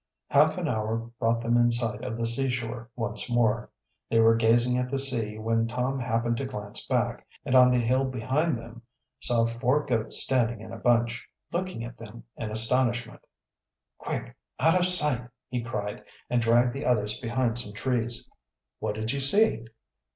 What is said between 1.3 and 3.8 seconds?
them in sight of the seashore once more.